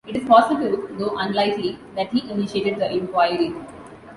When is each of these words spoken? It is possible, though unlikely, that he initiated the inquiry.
It 0.07 0.15
is 0.15 0.27
possible, 0.27 0.87
though 0.97 1.15
unlikely, 1.15 1.77
that 1.95 2.07
he 2.09 2.27
initiated 2.27 2.79
the 2.79 2.91
inquiry. 2.91 3.53